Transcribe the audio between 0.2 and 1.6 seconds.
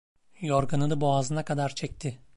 Yorganını boğazına